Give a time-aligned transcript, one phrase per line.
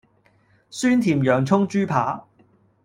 [0.71, 2.23] 酸甜洋蔥豬排